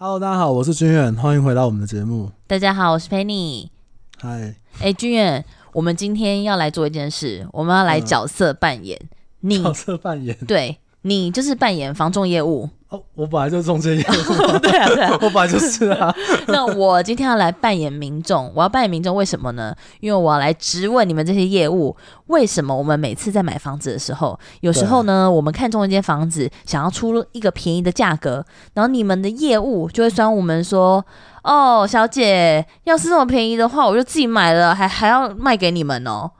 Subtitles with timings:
[0.00, 2.30] Hello，大家好，我是君远，欢迎回到我们的节目。
[2.46, 3.68] 大家好，我是 Penny。
[4.16, 8.96] 嗨，哎，君远，我们今天要来做一件事，我们要来角色扮演。
[9.40, 12.70] 嗯、你角色扮演，对，你就是扮演房仲业务。
[12.90, 16.14] 哦，我本来就中介业务， 对啊，对啊， 我本来就是啊。
[16.48, 19.76] 那我今天要来扮演民众，我要扮演民众，为什么呢？
[20.00, 21.94] 因为我要来质问你们这些业务，
[22.28, 31.04] 为什么我们每次在买房子的时候，有时候呢，我们看中一间房子，想要出一个便宜的价格，然后你们的业务就会酸我们说
[31.44, 36.30] ：“哦，小姐，要是这么便宜的话，我就自己买了，还还要卖给你们哦。”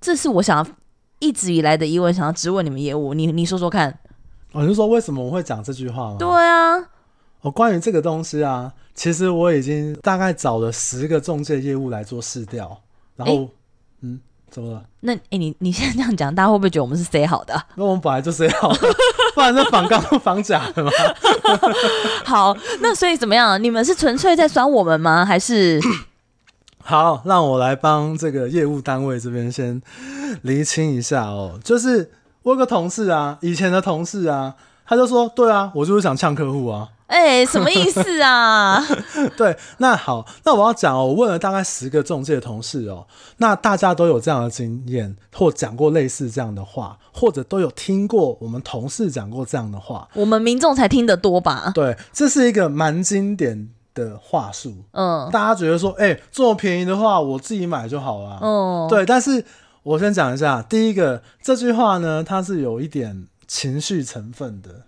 [0.00, 0.66] 这是我想要
[1.18, 3.98] 一直以来的疑问，想要质问你们业务，你你说说看。
[4.54, 6.16] 我、哦、就说为什么我会讲这句话吗？
[6.16, 6.76] 对啊，
[7.40, 12.80] 哦，关于这个东西啊，其实我已经大概找了十个中介业务来做试调，
[13.16, 13.50] 然后，欸、
[14.02, 14.84] 嗯，怎么了？
[15.00, 17.60] 那哎、欸，你你现在这样讲，大家会不会觉得我们是 say 好的？
[17.74, 18.88] 那我们本来就 say 好的，
[19.34, 20.92] 不然这仿钢仿假的吗？
[22.24, 23.60] 好，那所以怎么样？
[23.60, 25.24] 你们是纯粹在酸我们吗？
[25.24, 25.80] 还是？
[26.78, 29.82] 好，让我来帮这个业务单位这边先
[30.42, 32.12] 厘清一下哦，就是。
[32.44, 34.54] 我有个同事啊，以前的同事啊，
[34.86, 38.82] 他就说：“对啊，我就是想呛客户啊。”哎，什么意思啊？
[39.36, 43.06] 对，那好，那我要讲哦，我问了大概十个中介的同事哦，
[43.38, 50.08] 那大家都有这样的经验，或讲过类似这样的话，或者都有听过我们同事讲过这样的话。
[50.14, 51.72] 我们民众才听得多吧？
[51.74, 54.74] 对，这是一个蛮经典的话术。
[54.92, 58.38] 嗯，大家觉得说，哎，这么便宜的话，我自己买就好了。
[58.42, 59.42] 嗯，对，但是。
[59.84, 64.86] 我先讲一下，第一个这句话呢，它是有一点情绪成分的。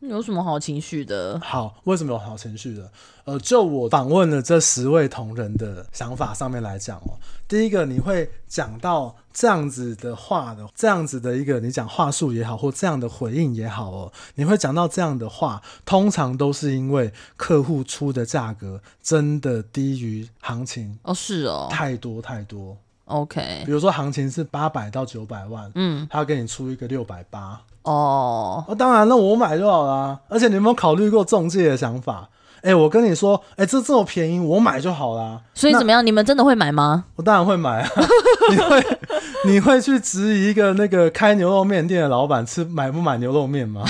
[0.00, 1.40] 有什么好情绪的？
[1.42, 2.92] 好，为什么有好情绪的？
[3.24, 7.16] 呃，就我访问了这十位同仁的想法上面来讲哦，
[7.48, 22.76] 第一个你会讲到这样子的话的，这样子的一个你讲话术也好，或这样的回应也好哦，你会讲到这样的话，通常都是因为客户出的价格真的低于行情哦，是哦，太多太多。
[23.06, 30.18] OK，比如说行情是八百到九百万，嗯，他要给你出一个六百八，哦，那当然那我买就好啦。
[30.28, 32.28] 而且你有没有考虑过中介的想法？
[32.64, 35.38] 哎、欸，我跟你说，哎、欸，这这么便宜，我买就好啦。
[35.52, 36.04] 所以怎么样？
[36.04, 37.04] 你们真的会买吗？
[37.14, 37.90] 我当然会买啊！
[38.50, 38.98] 你会
[39.44, 43.84] 你会去质疑一个那个开牛肉面店的老板吃买不买牛肉面吗？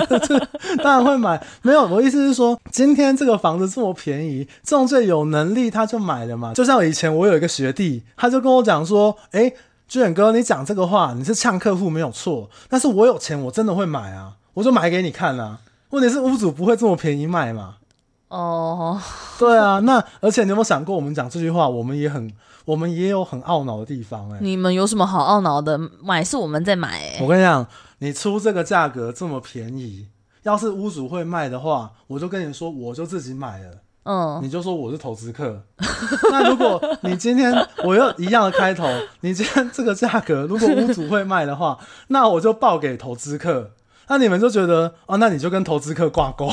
[0.82, 1.38] 当然会买。
[1.60, 6.54] 没有，我意思是说，今天这个房子这么便宜，这种最有能力他就买了嘛。
[6.54, 9.54] 就像以前我有一个学弟，他就跟我讲说，哎、欸，
[9.86, 15.58] 军远哥，你讲这个话，你是呛客户没有错，但是我有钱，我真的会买啊，我就买给你看啊。
[15.90, 17.74] 问题是屋主不会这么便宜卖嘛？
[18.30, 19.02] 哦，oh.
[19.38, 22.32] 对啊，那而且你有没有想过，我们讲这句话，我们也很，
[22.64, 24.38] 我们也有很懊恼的地方哎、欸。
[24.40, 25.78] 你们有什么好懊恼的？
[26.00, 27.22] 买是我们在买哎、欸。
[27.22, 27.66] 我跟你讲，
[27.98, 30.06] 你出这个价格这么便宜，
[30.44, 33.70] 要是屋主会卖的话，我就跟你说，我就自己买了。
[34.04, 34.42] 嗯，oh.
[34.42, 35.60] 你就说我是投资客。
[36.30, 37.52] 那如果你今天
[37.84, 38.86] 我又一样的开头，
[39.22, 41.76] 你今天这个价格，如果屋主会卖的话，
[42.08, 43.72] 那我就报给投资客。
[44.08, 46.48] 那你们就觉得哦，那你就跟投资客挂钩。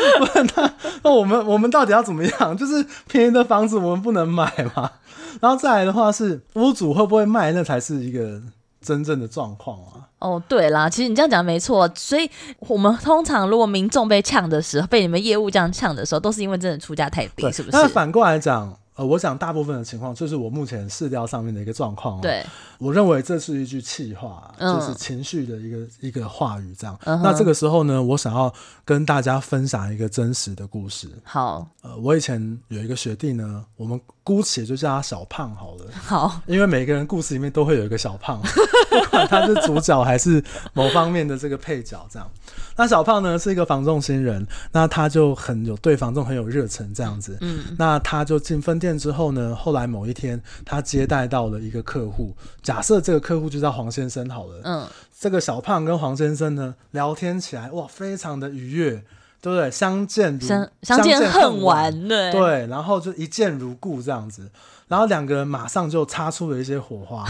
[0.56, 0.72] 那
[1.02, 2.56] 那我们我们到底要怎么样？
[2.56, 4.44] 就是便宜的房子我们不能买
[4.74, 4.90] 吗？
[5.40, 8.40] 然后再来的话是屋主会不会卖，那才是一个
[8.82, 10.08] 真正的状况啊。
[10.18, 11.90] 哦，对啦，其实你这样讲没错。
[11.94, 17.78] 所以我们通常如果民众被呛的时候，被你们业务这样呛的时候，都是因为真的出价太低，是不是？
[17.78, 18.76] 是反过来讲。
[19.00, 22.20] 呃，我想大部分的情况就是我目前试调上面的一个状况。
[22.20, 22.44] 对，
[22.76, 26.94] 我认为这是一句气话，嗯、就是情绪的一个一个话语这样。
[27.04, 28.52] 嗯、那这个时候呢，我想要
[28.84, 31.08] 跟大家分享一个真实的故事。
[31.24, 35.86] 好，呃，我以前有一个学弟呢，我们姑且就叫他小胖好了。
[35.94, 38.38] 好， 因为每个人故事里面都会有一个小胖，
[38.92, 40.44] 不管他是主角还是
[40.74, 42.30] 某方面的这个配角这样。
[42.76, 47.36] 那小胖呢是一个房仲新人，那他就很有对房仲很有热忱这样子。
[47.40, 54.60] 嗯，那他就进分店之后呢，后来某一天他接待到了一个客户，假设这个客户就叫黄先生好了。
[54.64, 54.86] 嗯，
[55.18, 59.02] 这个小胖跟黄先生呢聊天起来哇，非常的愉悦，
[59.40, 59.70] 对不对？
[59.70, 64.50] 相见如相，相见恨晚，对对，然后就一见如故这样子。
[64.88, 67.24] 然后两个人马上就擦出了一些火花，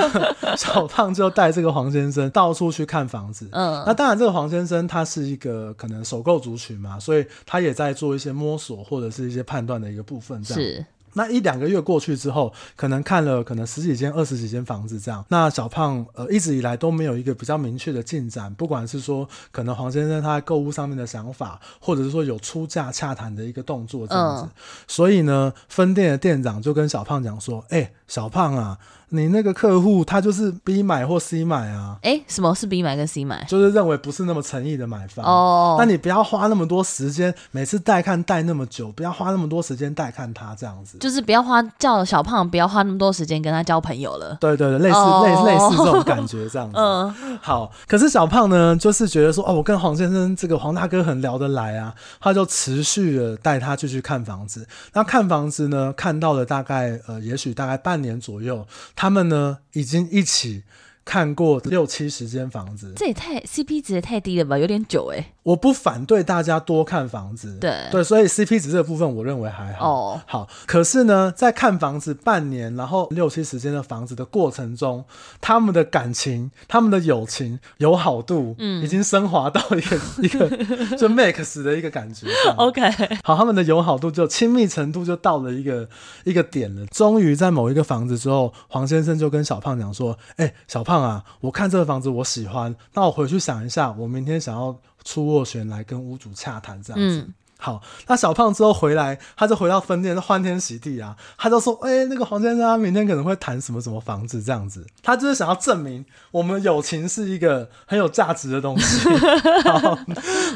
[0.58, 3.48] 小胖就带这个黄先生到处去看房子。
[3.52, 10.42] 嗯，那当然这个黄先生他是一个可能首购族群嘛，所以他也在做一些摸索或者是一些判断的一个部分。
[10.42, 10.84] 这样是。
[11.14, 15.24] 那一两个月过去之后，可能看了可能十几间、二十几间房子这样。
[15.28, 24.42] 那小胖呃一直以来都没有一个比较明确的进展，不管是说可能黄先生他在购物上面的想法，或者是说有出价洽谈的一个动作这样子。
[24.44, 24.50] 嗯、
[24.86, 28.78] 所以呢，分店的店长就跟小胖讲说：“哎、欸，小胖啊，
[29.10, 31.96] 你那个客户他就是 B 买或 C 买啊。
[32.02, 33.44] 哎、欸，什么是 B 买跟 C 买？
[33.48, 35.76] 就是认为不是那么诚意的买方哦。
[35.78, 40.98] 那你不要花那么多时间，每次带看带那么久，不要花那么多时间带看他这样子。
[40.98, 44.36] 就是不要花叫小胖不要花那么多时间跟他交朋友了。
[44.40, 46.76] 对对对，类似、哦、类似类似这种感觉这样子。
[46.78, 47.70] 嗯，好。
[47.86, 54.66] 可是小胖呢，就是觉得说，哦，我跟黄先生这个黄大哥很聊得来啊，他就持续的带他继续看房子。
[54.92, 58.66] 那看房子呢，看到了大概呃，也许大概半年左右，
[59.00, 60.64] 他们呢已经一起。
[61.08, 65.32] 看过六七十间房子，这也太 CP 值也太低了吧，有点久哎。
[65.42, 69.90] 我不反对大家多看房子，对对，所以 CP 值这部分我认为还好。
[69.90, 75.02] 哦，好，可是呢，在看房子半年，然后六七十间的房子的过程中，
[75.40, 80.50] 他们的感情、他们的友情、友好度，嗯，已经升华到一个、嗯、一个
[80.98, 82.26] 就 max 的一个感觉。
[82.58, 82.82] OK，
[83.24, 85.88] 好，他们的友好度就亲密程度就到了一个
[86.24, 86.84] 一个点了。
[86.88, 91.24] 终于在某一个房子之后，黄先生就跟小胖讲说：“哎、欸，小胖。”啊！
[91.40, 97.28] 我看这个房子我喜欢，那我回去想一下，我明天想要出斡旋来跟屋主洽谈这样子。
[97.60, 109.08] 好，那小胖之后回来，他就回到分店，就欢天喜地啊，他就说：“哎、欸，那个黄先生，他明天可能会谈什么什么房子这样子。”他就是想要证明我们友情是一个很有价值的东西。
[109.64, 109.98] 然后，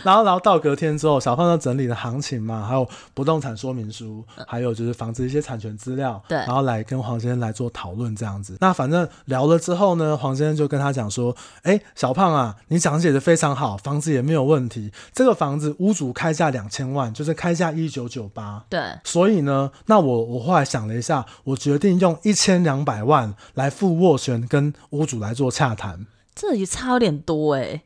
[0.04, 8.56] 然后，然后到隔天之后，小胖就整理了行情嘛，还有不动产说明书，还有就是房子一些产权资料，对，然后来跟黄先生来做讨论这样子。
[8.60, 11.34] 那反正聊了之后呢，黄先生就跟他讲说
[11.64, 14.93] ：“哎、欸，小胖啊，你讲解的非常好，房子也没有问题。
[15.12, 26.06] 这个房子屋主开价两千。”万就是开价一九九八，对，所以呢，那我我后来想了一下，我决定用一千两百万来付斡旋，跟屋主来做洽谈。
[26.35, 27.83] 这也差有点多哎，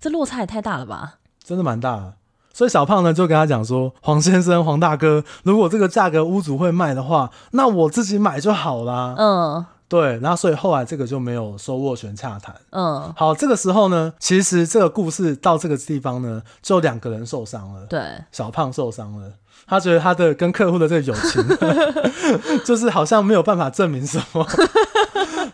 [0.00, 1.18] 这落差也太大了吧？
[1.44, 2.14] 真的蛮大的。
[2.52, 9.64] 所以小胖呢就跟他讲说：“黄先生，黄大哥，如果这个价格屋主会卖的话，那我自己买就好啦。”嗯。
[9.90, 12.54] 对，然后所以后来这个就没有收斡旋洽谈。
[12.70, 17.84] 嗯，好，这个时候呢，其实这个故事到这个地方呢，就两个人受伤了。
[17.86, 18.00] 对，
[18.30, 19.32] 小胖受伤了，
[19.66, 21.44] 他觉得他的跟客户的这个友情，
[22.64, 24.46] 就是好像没有办法证明什么。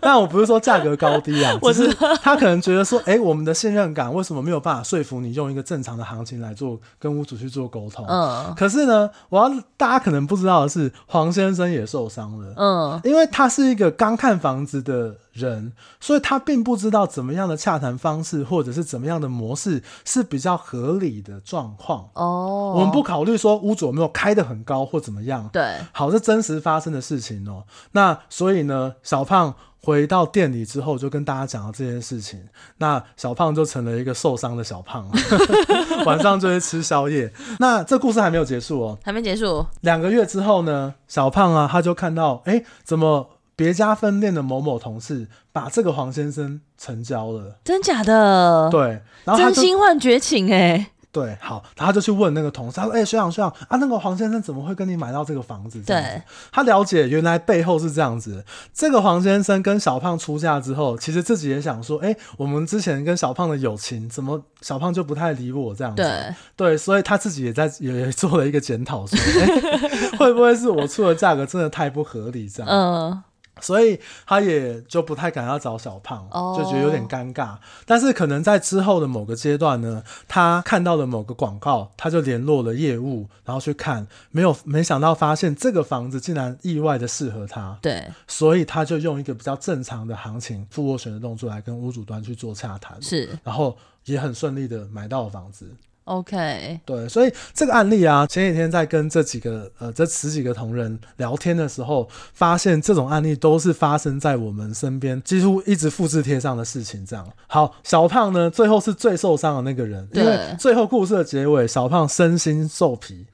[0.07, 1.93] 但我不是说价格高低啊， 只是
[2.23, 8.07] 他可能觉得说，哎、欸，我们的信任感为什么没有办法说服你用一个正常的行情来做跟屋主去做沟通？
[8.07, 12.55] 嗯，可是呢，我要大家可能不知道的是，黄先生也受伤了。
[12.57, 22.09] 嗯，因为他是一个刚看房子的人，所以他并不知道怎么样的洽谈方式或者是怎么样的模式是比较合理的状况。
[22.15, 25.51] 哦，我们不考虑说屋主有没有开得很高或怎么样。
[25.53, 27.65] 对，好，是真实发生的事情哦。
[27.91, 29.53] 那所以呢，小胖。
[29.83, 32.49] 回到店里之后，就跟大家讲了这件事情。
[32.79, 35.09] 那小胖就成了一个受伤的小胖，
[36.05, 37.33] 晚上就会吃宵夜。
[37.61, 39.65] 那这故事还没有结束哦，还没结束。
[39.83, 47.59] 两个月之后呢，小胖啊，他就看到，哎，怎么别家分店的某某同事把这个黄先生成交了？
[47.65, 48.69] 真假的？
[48.71, 50.91] 对，然后真心换绝情哎。
[51.17, 56.21] 对，好，他就去问那个同事，他说：“哎、欸，学长，学长啊，那个黄先生怎么会跟你买到这个房子？”对，
[56.53, 58.45] 他了解原来背后是这样子。
[58.75, 73.23] 这个黄先生跟小胖出嫁之后，其实自己也想说：“哎、欸，我们之前跟小胖的友情，怎么小胖就不太理我这样子？”对，对，所以他自己也在也做了一个检讨，说：“欸、 会不会是我出的价格真的太不合理？”这样，嗯。
[73.61, 76.57] 所以他也就不太敢要找小胖，oh.
[76.57, 77.57] 就觉得有点尴尬。
[77.85, 87.79] 但是可能在之后的某个阶段呢，他看到了某个广告，他就联络了业务，然后去看，没有没想到发现这个房子竟然意外的适合他。
[87.81, 95.71] 对，所以他就用一个比较正常的行情付斡旋的动作来跟屋主端去做洽谈，是，然后也很顺利的买到了房子。
[96.07, 107.05] OK，对，所以这个案例啊，前几天在跟这几个呃这十几个同仁聊天的时候，发现这种案例都是发生在我们身边，几乎一直复制贴上的事情。
[107.05, 113.27] 这样，好，小胖呢，最后是最受伤的那个人，因为最后故事的结尾，小胖身心受皮，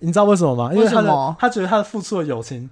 [0.00, 0.74] 你知道为什么吗？
[0.74, 2.68] 因为他的他觉得他的付出的友情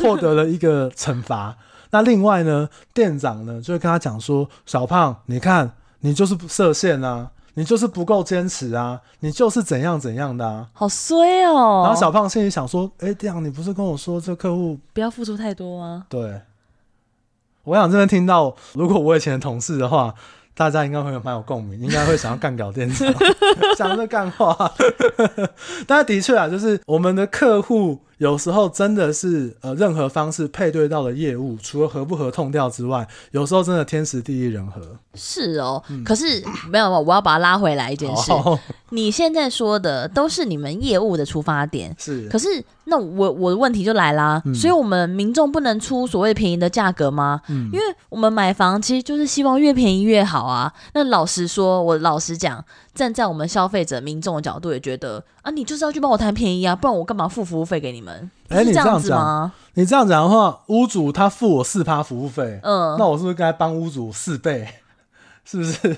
[0.00, 1.54] 获得了一个惩罚。
[1.92, 7.30] 那另外呢，店长呢就会跟他讲说，小胖，你看你就是不设限啊。
[7.54, 9.00] 你就是不够坚持啊！
[9.20, 10.68] 你就是怎样怎样的啊！
[10.72, 11.82] 好衰哦！
[11.84, 16.42] 然后小胖心里想说：“哎、欸，这样你不是跟我说这客户不要付出太多吗？”对，
[17.62, 20.14] 我想这边听到，如果我以前的同事的话，
[20.56, 23.12] 大家应该会蛮有共鸣，应该会想要干掉店长，
[23.78, 24.72] 讲这干话。
[25.86, 34.80] 但是的确啊，就是我们的客户有时候真的是呃，任何方式配对到的业务，除了合不合痛调之外，有时候真的天时地利人和。
[35.14, 38.32] 是哦，嗯、可是没有，我要把它拉回来一件事。
[38.32, 38.58] 哦、
[38.90, 42.28] 你现在说的都是你们业务的出发点，是。
[42.28, 42.48] 可是
[42.84, 47.40] 那我我的问题就来啦，嗯、所以我们民众不能出所谓便宜的价格吗？
[47.48, 50.72] 嗯，因为我们买房其实就是希望越便宜越好啊。
[50.94, 58.30] 那老实说，我老实讲，站在我们消费者民众的角度，也觉得啊，你就是要去帮我谈便宜啊，不然我干嘛付服务费给你们？
[58.48, 64.68] 哎、欸，你这样讲，你这样讲的话，屋主他付我四趴服务费，嗯，那我是不是该帮屋主四倍？
[65.44, 65.96] 是不是？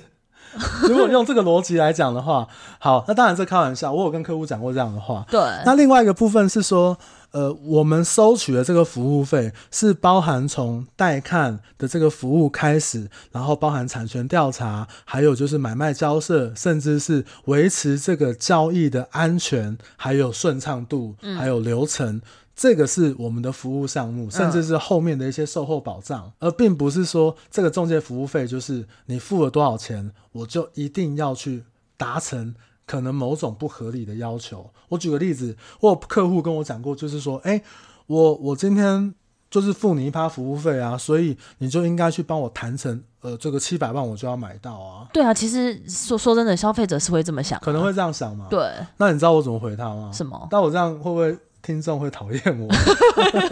[0.88, 2.48] 如果用这个逻辑来讲的话，
[2.78, 3.92] 好，那当然是开玩笑。
[3.92, 5.22] 我有跟客户讲过这样的话。
[5.30, 5.38] 对。
[5.66, 6.96] 那另外一个部分是说，
[7.36, 22.16] 呃，我们收取的这个服务费是包含从带看的这个服务开始，然后包含产权调查，还有就是买卖交涉，甚至是维持这个交易的安全，还有顺畅度，还有流程。
[22.16, 22.22] 嗯
[22.56, 31.64] 这个是我们的服务项目，甚至是后面的一些售后保障，嗯、而并不是说这个中介服务费就是你付了多少钱，我就一定要去
[31.98, 32.54] 达成
[32.86, 34.70] 可能某种不合理的要求。
[34.88, 37.60] 我举个例子，我有客户跟我讲过，就是说，哎，
[38.06, 39.12] 我我今天
[39.50, 45.08] 就是付你一趴服务费啊，所以你就应该去帮我谈成，呃，这个七百万我就要买到啊。
[45.12, 48.46] 对啊，其实说说真的，消费者是会这么想，可能会这样想嘛。
[48.48, 50.10] 对，那你知道我怎么回他吗？
[50.12, 50.46] 什么？
[50.50, 51.36] 但我这样会不会？
[51.66, 52.68] 听众会讨厌我，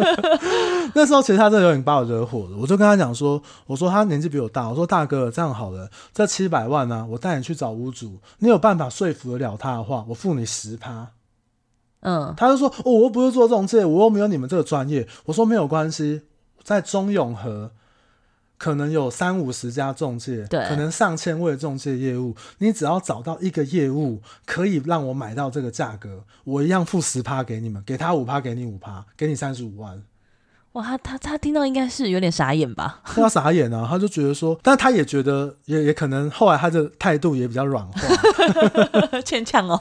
[0.94, 2.56] 那时候其实他真的有点把我惹火了。
[2.56, 11.08] 我就跟他讲说：“我说他年纪比我大，我说大哥这样好了，这七百万呢、啊，我带你去找屋主，你有办法说服得了他的话，我付你十趴。”
[12.06, 16.22] 嗯，他就说：“哦，我又不是做中介，我又没有你们这个专业。”我说：“没有关系，
[16.62, 17.72] 在中永和。”
[18.64, 30.02] 可能有三五十家中介，对，可能上千位中介业务，你只要找到一个业务可以让我买到这个价格，我一样付十趴给你们，给他五趴，给你五趴，给你三十五万。
[30.74, 33.00] 哇，他他他听到应该是有点傻眼吧？
[33.06, 38.00] 他傻眼啊，他就觉得说，但他也觉得也也可能后来他的态度也比较软化，
[39.24, 39.80] 欠呛哦，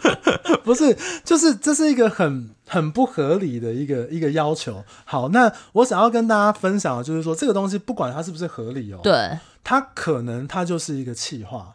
[0.64, 4.82] 不是，就是这是一个很很不合理的一个一个要求。
[5.04, 11.74] 好，那我想要跟大家分享的就是说，这个东西不管它是不是合理哦，对，它可能它就是一个企划。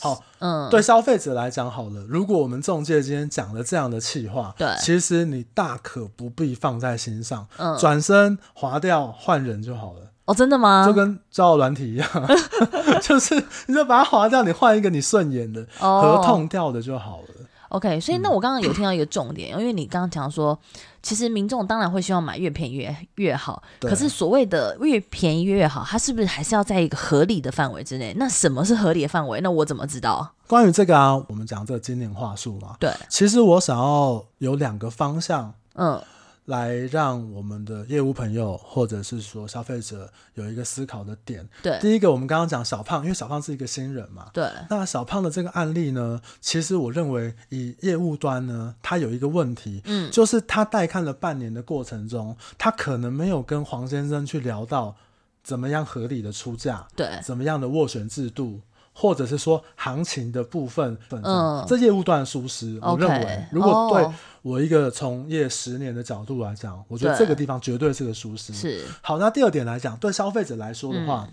[0.00, 10.00] 好，嗯，对消费者来讲，好了，如果我们中介今天讲了这样的气话，对，其实你大可不必放在心上，嗯，转身划掉换人就好了。
[10.26, 10.84] 哦，真的吗？
[10.84, 12.08] 就跟交友软体一样，
[13.00, 13.34] 就是
[13.66, 17.35] 你就把它划掉，你换一个你顺眼的、哦合同掉的就好了。
[17.68, 20.58] OK，所以那我刚刚有听到一个重点，嗯、因为你刚刚讲说，
[21.02, 28.14] 其实民众当然会希望买越便宜越越好，可是所谓的越便宜越好，它是不是还是要在一个合理的范围之内？
[28.16, 29.40] 那什么是合理的范围？
[29.40, 30.32] 那我怎么知道？
[30.46, 36.02] 关于这个啊，我们讲这个经典话术嘛，对，其实我想要有两个方向，嗯。
[36.46, 41.48] 来让我们的业务朋友或者是说消费者有一个思考的点。
[41.62, 44.30] 对，第一个我们刚刚讲小胖，因为小胖是一个新人嘛。
[44.32, 44.48] 对。
[44.70, 54.96] 那小胖的这个案例呢，其实我认为以业务端呢，他有一个问题，嗯，就是他带看了半年的过程中，他可能没有跟黄先生去聊到
[55.42, 58.60] 怎么样合理的出价，对，怎么样的斡旋制度。
[58.98, 64.10] 或者是说行情的部分，嗯，这业务端疏失，我认为，如果对
[64.40, 68.54] 我一个从业十年的角度来讲，我觉得这个地方绝对是个疏失。
[68.54, 71.28] 是好，那第二点来讲，对消费者来说的话，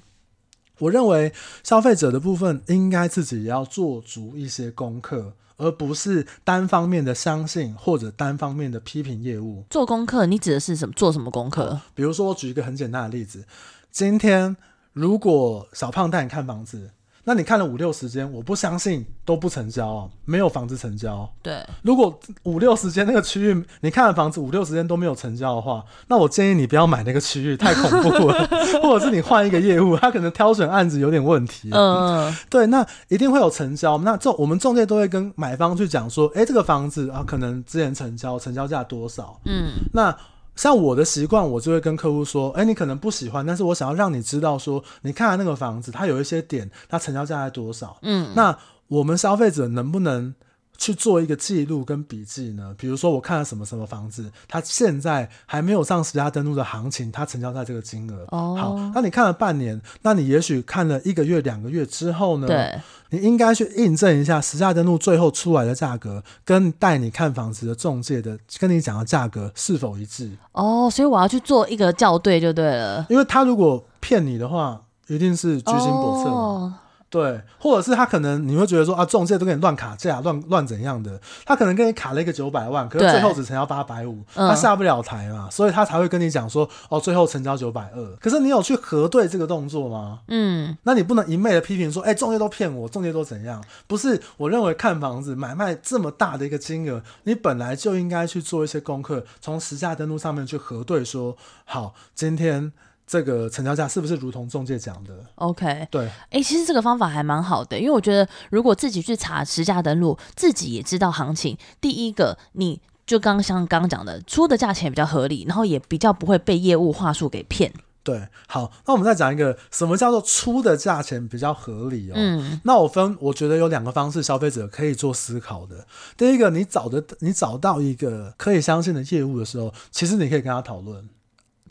[0.79, 1.31] 我认为
[1.63, 9.63] 消费者的部分应该自己也要做足一些功课，而不是单方面的相信或者单方面的批评业务。
[9.69, 10.93] 做功课，你指的是什么？
[10.97, 11.79] 做什么功课？
[11.95, 13.45] 比如说，我举一个很简单的例子，
[13.89, 14.57] 今天
[14.91, 16.91] 如果小胖带你看房子。
[17.25, 21.29] 那你看了五六十间，我不相信都不成交啊，没有房子成交。
[21.41, 28.47] 对，如果五六十间那个区域你看了房子五六十间都没有成交的话，那我建议你不要买那个区域，太恐怖了。
[28.83, 31.69] 或者是你换一个业务，他可能挑选案子有点问题。
[31.71, 33.97] 嗯，对，那一定会有成交。
[33.99, 39.39] 那这我们中介都会跟买方去讲说，哎，这个房子啊，可能之前成交，成交价多少？
[39.45, 40.13] 嗯，那。
[40.55, 47.97] 像我的习惯，我就会跟客户说：“哎，你可能不喜欢，但是我想要让你知道，说你看了那个房子，它有一些点，它成交价在多少？
[48.01, 48.57] 嗯，那
[48.87, 50.33] 我们消费者能不能？”
[50.77, 52.73] 去做一个记录跟笔记呢？
[52.77, 58.25] 比如说我看了什么什么房子，它现在还没有上实价登录的行情，它成交在这个金额。
[58.29, 62.47] 哦，好，那你看了半年，那你也许看了一个月、两个月之后呢？
[62.47, 70.31] 对，你应该去印证一下实价登录最后出来的价格，跟带你看房子的中介的跟你讲的价格是否一致。
[70.51, 73.05] 哦，所以我要去做一个校对就对了。
[73.09, 76.29] 因为他如果骗你的话，一定是居心叵测。
[76.29, 76.73] 哦
[77.13, 88.15] 对，或者是他可能你会觉得说啊，中介都给你乱卡价，乱乱怎样的，他可能给你卡了一个九百万，可是最后只成交八百五，他下不了台嘛，所以他才会跟你讲说哦，最后成交九百二。
[88.15, 90.21] 可是你有去核对这个动作吗？
[90.29, 93.63] 嗯，那你不能一昧的批评说，哎，中介都骗我，中介都怎样？
[93.85, 102.71] 不是，我认为看房子买卖这么大的一个金额，你本来就应该去做一些功课，从实价登录上面去核对说，好，今天。
[103.05, 111.57] 这个成交价是不是如同中介讲的？OK，对，哎、欸，其实这个方法还蛮好的，因为我觉得如果自己去查实价登录，自己也知道行情。
[111.79, 117.71] 第一个，你就刚像刚刚讲的，出的价钱比较合理，然后也比较不会被业务话术给骗。
[118.03, 122.13] 对，好，那我们再讲一个什么叫做出的价钱比较合理哦。
[122.15, 125.85] 嗯，那我分，我觉得有两个方式，消费者可以做思考的。
[126.17, 131.07] 第一个，你找的你找到一个可以相信的业务的时候，其实你可以跟他讨论。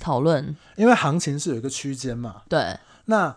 [0.03, 2.43] 讨论，因为行情是有一个区间嘛。
[2.49, 2.77] 对。
[3.05, 3.35] 那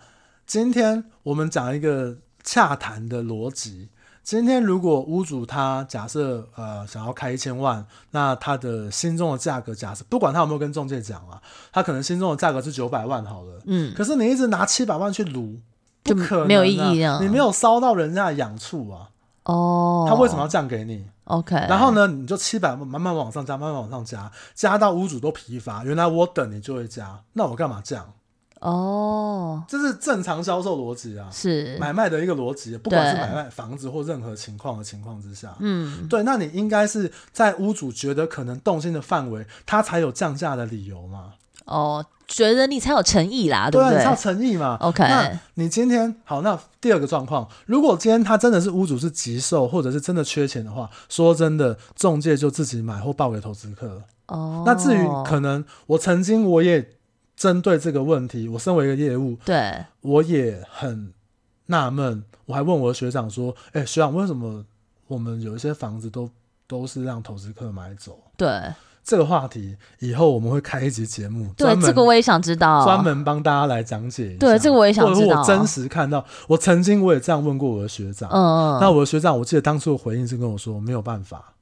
[0.48, 3.90] 今天我们讲一个洽谈的逻辑。
[4.24, 11.40] 今天如果屋主他假设呃想要开一千万，那他的心中的价格假设不管他有没有跟中介讲啊，
[11.72, 13.62] 他可能心中的价格是九百万好了。
[13.66, 13.94] 嗯。
[13.96, 15.60] 可是你一直拿七百万去撸，
[16.02, 17.20] 不可能啊，没有意义啊。
[17.22, 19.10] 你没有烧到人家的痒处啊。
[19.44, 20.08] 哦。
[20.10, 25.84] 他为什么要这样给你？OK，然后呢，你就七百万慢慢往上加，慢慢往上加，加到屋主都疲乏。
[25.84, 28.14] 原来我等你就会加，那我干嘛降？
[28.62, 41.34] 哦，这是正常销售逻辑啊，是买卖的一个逻辑，不管是买卖房子或任何情况的情况之下，嗯，对，那你应该是在屋主觉得可能动心的范围，他才有降价的理由嘛。
[41.66, 42.06] 哦。
[42.28, 43.94] 觉得你才有诚意啦，对不对？
[43.94, 44.76] 对，你才有诚意嘛。
[44.82, 54.02] OK，那你今天好，那第二个状况，如果今天他真的是屋主是急售，或者是真的缺钱的话，说真的，中介就自己买或报给投资客。
[54.26, 56.94] 哦，那至于可能，我曾经我也
[57.38, 61.14] 针对这个问题，我身为一个业务，对，我也很
[61.68, 64.66] 纳闷，我还问我的学长说，哎、欸，学长，为什么
[65.06, 66.28] 我们有一些房子都
[66.66, 68.20] 都是让投资客买走？
[68.36, 68.50] 对。
[69.06, 74.40] 这个话题以后我们会开一集节目，对，这个我也想知道，专门帮大家来讲解一下。
[74.40, 75.42] 对，这个我也想知道。
[75.42, 81.54] 我真实看到，我曾经我也这样问过我的学长，嗯嗯，那我的学长，我记得当初的回应是跟我说没有办法。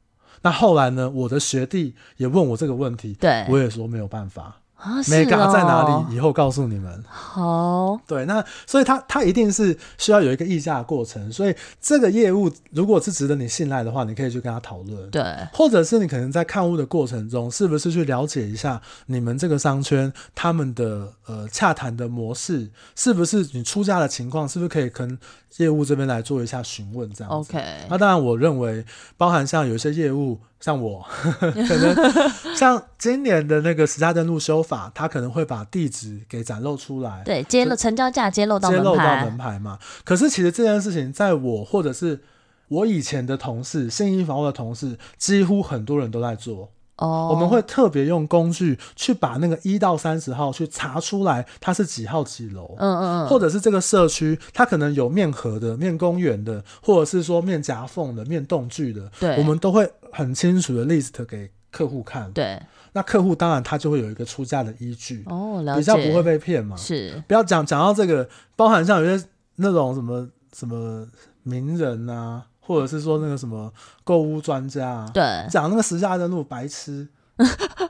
[0.41, 4.62] 那后来呢，我的学弟也问我这个问题，对，我也说没有办法。
[4.84, 6.16] 啊，没嘎在哪里？
[6.16, 7.04] 以后告诉你们。
[7.08, 15.10] 好，对，那所以他他一定是需要有一个议价的过程，所以这个业务如果是值得你信赖的话，你可以去跟他讨论。
[15.10, 15.24] 对，
[15.54, 25.17] 或者是你可能在看屋的过程中，是不是去了解一下你们这个商圈他们的呃洽谈的模式，是不是你出价的情况，是不是可以跟
[25.60, 27.63] 业务这边来做一下询问这样子？OK。
[27.89, 30.39] 那当然，我认为包含像有一些业务。
[30.63, 31.93] 像我呵呵 可能
[32.56, 39.78] 像今年的那个十家登录修法，他可能会把地址给展露出来，对，揭露成交价，揭露到揭露到门牌嘛。
[40.06, 42.21] 可是其实这件事情，在我或者是
[42.69, 46.69] 我以前的同事，信义房屋的同事，几乎很多人都在做。
[46.97, 69.25] 哦，我们会特别用工具去把那个一到三十号去查出来，它是几号几楼，嗯嗯嗯，或者是这个社区它可能有面河的、面公园的，或者是说面夹缝的、面栋距的，对，我们都会很清楚的 list 给客户看，对，那客户当然他就会有一个出价的依据，哦，比较不会被骗嘛，是，不要讲讲到这个，包含像有些
[69.56, 71.08] 那种什么什么
[71.41, 72.43] 名人啊。
[72.65, 73.71] 或者是说那个什么
[74.04, 77.08] 购物专家啊，对，讲那个时下登录白痴，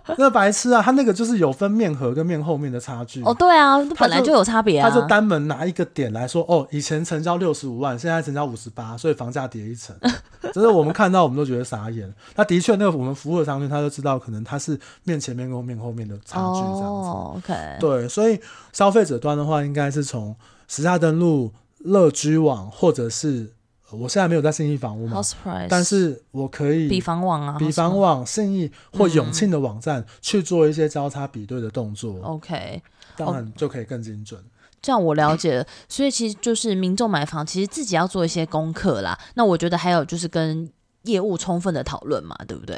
[0.07, 3.21] 那个白痴啊，他那个就是有分面和跟面后面的差距。
[3.23, 4.89] 哦，对啊，本来就有差别啊。
[4.89, 9.95] 他就单门拿一个点来说，哦，以前成交六十五万，现在成交五十八，所以房价跌一层。
[10.53, 12.11] 只是我们看到，我们都觉得傻眼。
[12.35, 17.09] 那的确，那个我们服务的商圈，他就知道可能他是面前面跟面后面的差距这样子。
[17.09, 17.53] 哦，OK。
[17.79, 18.39] 对，所以
[18.71, 20.35] 消费者端的话，应该是从
[20.67, 23.53] 时下登录、乐居网或者是。
[23.95, 25.21] 我现在没有在信义房屋嘛，
[25.69, 32.19] 但是我可以比房网啊，比房网、信义或永庆的网站去做一些交叉比对的动作。
[32.23, 32.81] OK，
[33.15, 34.43] 当然就可以更精准。
[34.81, 39.17] 这样我了解了，所以其实就是民众买房，其实自己要做一些功课啦。
[39.35, 40.69] 那我觉得还有就是跟
[41.03, 42.77] 业务充分的讨论嘛，对不对？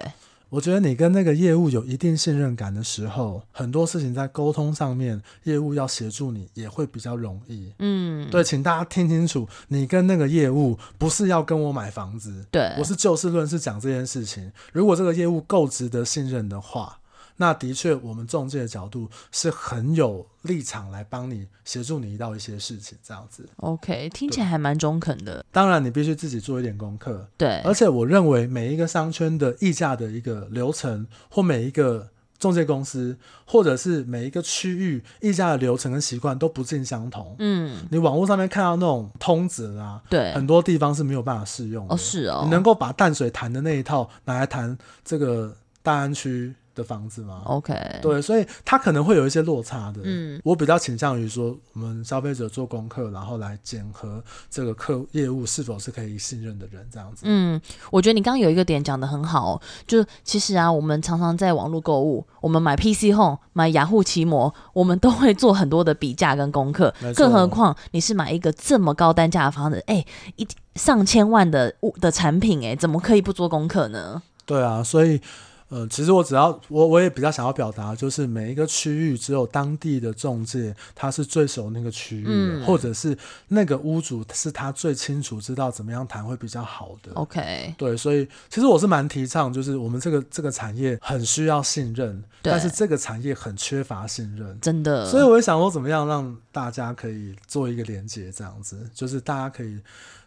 [0.49, 7.73] 我觉得你跟那个业务有一定信任感的时候，很多事情在沟通上面，业务要协助你也会比较容易。
[7.79, 14.51] 嗯，对，请大家听清楚，你跟那个业务不是要跟我买房子，对，我是就事论事讲这件事情。
[14.71, 16.99] 如果这个业务够值得信任的话。
[17.37, 23.47] 那的确，我们中介的角度是很有立场来帮你协助你到一些事情，这样子。
[23.57, 25.43] OK，听起来还蛮中肯的。
[25.51, 27.27] 当然，你必须自己做一点功课。
[27.37, 37.35] 对，而且我认为每一个商圈的议价的一个流程，或每一个中介公司或者是每一个区域议价的流程跟习惯都不尽相同。
[37.39, 41.93] 嗯，你网络上面看到那种通则啊，对，很多地方是没有办法适用的。
[41.93, 50.01] 哦，是哦，你能够把淡水谈的那一套拿来谈这个大安区的房子吗？OK，对，所以他可能会有一些落差的。
[50.03, 57.21] 嗯，我比较倾向于说，我们消费者做功课，然后来检核这个客业务是否是可以信任的人，这样子。
[57.23, 57.59] 嗯，
[57.89, 66.93] 我觉得你刚刚有一个点讲的很好，就其实啊，我们常常在网络购物，我们买 PC Home、买雅虎奇摩，我们都会做很多的比价跟功课。
[67.15, 74.21] 更何况你是买一个这么高单价的房子，哎、欸，一上千万的物的产品、欸，哎，怎么可以不做功课呢？
[74.45, 75.21] 对啊，所以。
[75.69, 87.11] 呃，其实我只要我我也比较想要表达，就是每一个区域只有当地的中介，他是最熟那个区域，嗯、或者是那个屋主是他最清楚知道怎么样谈会比较好的。
[87.13, 95.09] OK，对，所以其实我是蛮提倡，就是我们这个这个产业很需要信任，但是这个产业很缺乏信任，真的。
[95.09, 99.79] 所以我也想说，怎么样让大家可以做一个连接，这样子，就是大家可以。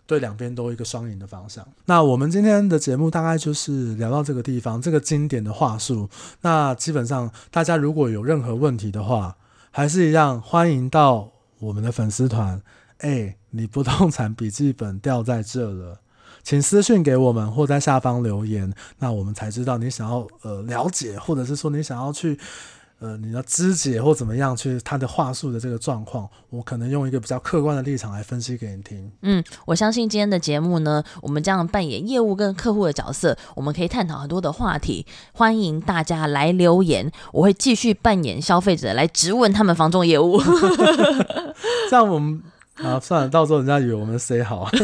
[0.09, 1.69] 对两边都一个双赢的方向。
[1.85, 6.09] 那我们今天的节目大概就是聊到这个地方，这个经典的话术。
[6.41, 9.37] 那基本上大家如果有任何问题的话，
[9.71, 12.63] 还是一样欢迎到我们的粉丝团。
[13.01, 16.01] 哎，你不动产笔记本掉在这了，
[16.43, 22.39] 请私信给我们或在下方留言，那我们才知道你想要呃了解，或者是说你想要去。
[23.01, 29.09] 呃，你要肢解或怎么样去他的话术的这个状况，我可能用一个比较客观的立场来分析给你听。
[29.23, 35.07] 嗯，我相信今天的节目呢，我们这样扮演业务跟客户的角色，我们可以探讨很多的话题。
[35.33, 40.43] 欢迎大家来留言，我会继续扮演消费者来质问他们房仲业务。
[41.89, 42.43] 这样我们
[42.83, 44.69] 啊，算了，到时候人家以为我们 say 好。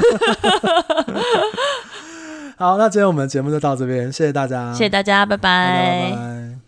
[2.57, 5.27] 好，那今天我们的节目就到这边，谢谢大家，谢谢大家。
[5.27, 6.44] 拜拜。